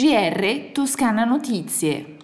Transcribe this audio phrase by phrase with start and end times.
[0.00, 2.16] GR Toscana Notizie.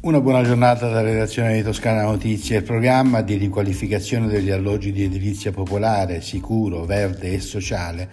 [0.00, 5.04] Una buona giornata dalla redazione di Toscana Notizie, il programma di riqualificazione degli alloggi di
[5.04, 8.10] edilizia popolare, sicuro, verde e sociale,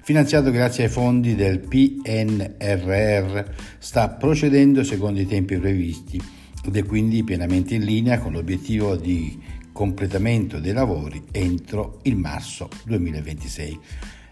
[0.00, 3.42] finanziato grazie ai fondi del PNRR,
[3.78, 9.38] sta procedendo secondo i tempi previsti ed è quindi pienamente in linea con l'obiettivo di
[9.72, 13.80] completamento dei lavori entro il marzo 2026.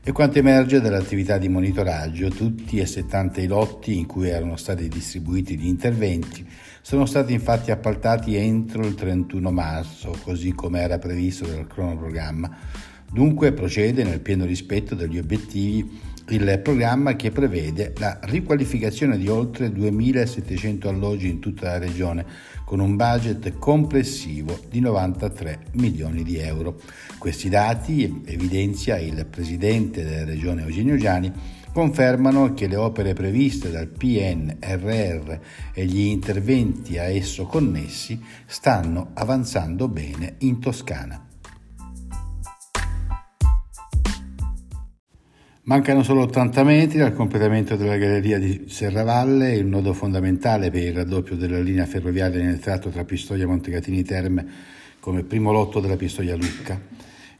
[0.04, 4.88] E quanto emerge dall'attività di monitoraggio, tutti e 70 i lotti in cui erano stati
[4.88, 6.45] distribuiti gli interventi
[6.80, 12.56] sono stati infatti appaltati entro il 31 marzo, così come era previsto dal cronoprogramma.
[13.09, 16.01] Dunque procede nel pieno rispetto degli obiettivi
[16.32, 22.24] il programma che prevede la riqualificazione di oltre 2.700 alloggi in tutta la regione
[22.65, 26.80] con un budget complessivo di 93 milioni di euro.
[27.18, 31.32] Questi dati, evidenzia il presidente della regione Eugenio Giani,
[31.73, 35.38] confermano che le opere previste dal PNRR
[35.73, 41.32] e gli interventi a esso connessi stanno avanzando bene in Toscana.
[45.65, 50.93] Mancano solo 80 metri al completamento della galleria di Serravalle, il nodo fondamentale per il
[50.93, 54.45] raddoppio della linea ferroviaria nel tratto tra Pistoia Montecatini Terme
[54.99, 56.80] come primo lotto della Pistoia Lucca.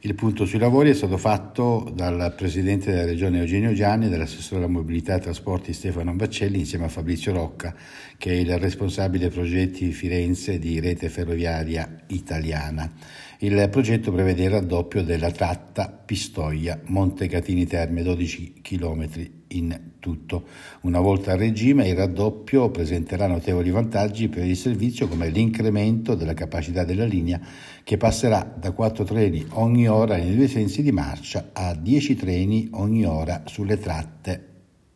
[0.05, 4.57] Il punto sui lavori è stato fatto dal Presidente della Regione Eugenio Gianni e dall'assessore
[4.57, 7.73] alla mobilità e trasporti Stefano Baccelli insieme a Fabrizio Rocca,
[8.17, 12.91] che è il responsabile progetti Firenze di rete ferroviaria italiana.
[13.37, 20.45] Il progetto prevede il raddoppio della tratta Pistoia-Montecatini Terme, 12 km in tutto.
[20.81, 26.33] Una volta a regime il raddoppio presenterà notevoli vantaggi per il servizio come l'incremento della
[26.33, 27.39] capacità della linea
[27.83, 32.67] che passerà da 4 treni ogni ora nei due sensi di marcia a 10 treni
[32.71, 34.47] ogni ora sulle tratte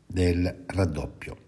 [0.06, 1.46] del raddoppio.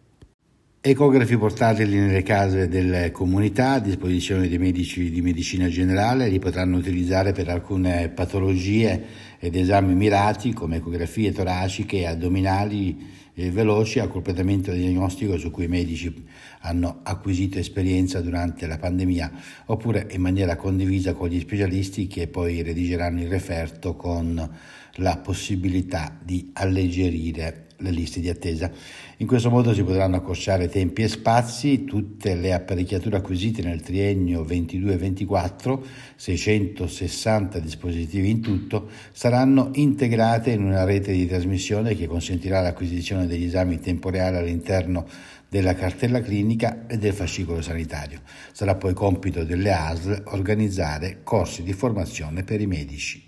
[0.81, 6.78] Ecografi portatili nelle case delle comunità a disposizione dei medici di medicina generale, li potranno
[6.78, 9.03] utilizzare per alcune patologie
[9.40, 15.64] ed esami mirati come ecografie toraciche e addominali eh, veloci al completamento diagnostico su cui
[15.64, 16.14] i medici
[16.62, 19.32] hanno acquisito esperienza durante la pandemia
[19.68, 24.58] oppure in maniera condivisa con gli specialisti che poi redigeranno il referto con
[24.96, 28.72] la possibilità di alleggerire le liste di attesa.
[29.18, 34.44] In questo modo si potranno accorciare tempi e spazi, tutte le apparecchiature acquisite nel triennio
[34.44, 35.80] 22-24,
[36.16, 39.28] 660 dispositivi in tutto, saranno
[39.73, 45.06] integrate in una rete di trasmissione che consentirà l'acquisizione degli esami in tempo reale all'interno
[45.47, 48.22] della cartella clinica e del fascicolo sanitario.
[48.51, 53.28] Sarà poi compito delle ASL organizzare corsi di formazione per i medici.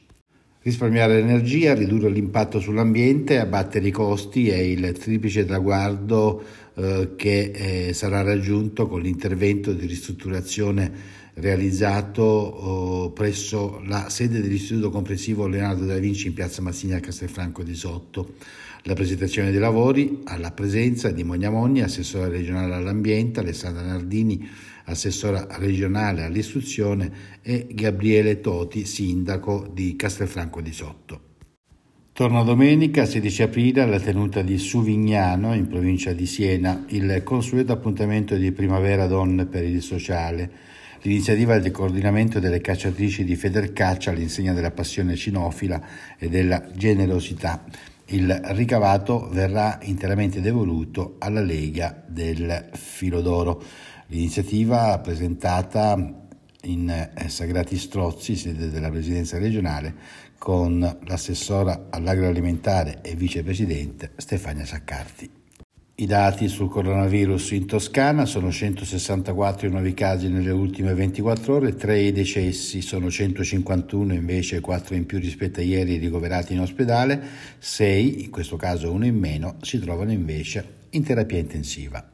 [0.63, 6.43] Risparmiare energia, ridurre l'impatto sull'ambiente, abbattere i costi è il triplice traguardo
[6.75, 7.51] eh, che
[7.89, 15.85] eh, sarà raggiunto con l'intervento di ristrutturazione realizzato oh, presso la sede dell'Istituto Comprensivo Leonardo
[15.85, 18.35] da Vinci in piazza Mazzini a Castelfranco di Sotto.
[18.83, 24.47] La presentazione dei lavori alla presenza di Mogna Mogni, assessore regionale all'ambiente, Alessandra Nardini,
[24.85, 31.29] assessora regionale all'istruzione, e Gabriele Toti, sindaco di Castelfranco di Sotto.
[32.13, 38.35] Torna domenica 16 aprile alla tenuta di Suvignano, in provincia di Siena, il consueto appuntamento
[38.35, 40.51] di Primavera Donne per il Sociale.
[41.03, 45.81] L'iniziativa del coordinamento delle cacciatrici di Federcaccia all'insegna della passione cinofila
[46.19, 47.63] e della generosità.
[48.05, 53.63] Il ricavato verrà interamente devoluto alla Lega del Filo d'Oro.
[54.07, 56.27] L'iniziativa presentata
[56.63, 59.95] in eh, Sagrati Strozzi, sede della presidenza regionale,
[60.37, 65.40] con l'assessora all'agroalimentare e vicepresidente Stefania Saccarti.
[66.01, 71.75] I dati sul coronavirus in Toscana sono 164 i nuovi casi nelle ultime 24 ore,
[71.75, 77.21] 3 i decessi, sono 151 invece 4 in più rispetto a ieri ricoverati in ospedale,
[77.59, 82.10] 6, in questo caso uno in meno, si trovano invece in terapia intensiva.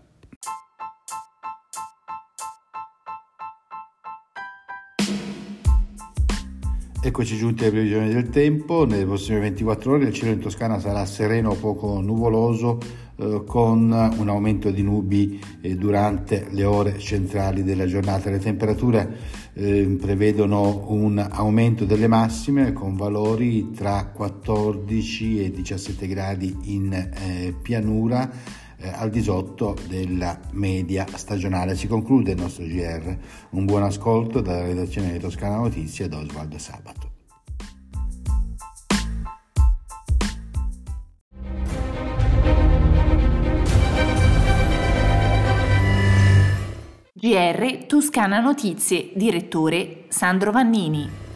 [7.07, 11.05] Eccoci giunti alle previsioni del tempo, nelle prossime 24 ore il cielo in Toscana sarà
[11.05, 12.79] sereno o poco nuvoloso
[13.15, 18.29] eh, con un aumento di nubi eh, durante le ore centrali della giornata.
[18.29, 19.09] Le temperature
[19.53, 27.55] eh, prevedono un aumento delle massime con valori tra 14 e 17 gradi in eh,
[27.61, 28.29] pianura
[28.79, 31.75] eh, al di sotto della media stagionale.
[31.75, 33.17] Si conclude il nostro GR.
[33.51, 37.15] Un buon ascolto dalla redazione di Toscana Notizie da Osvaldo Sabato.
[47.13, 51.26] GR Toscana Notizie, direttore Sandro Vannini.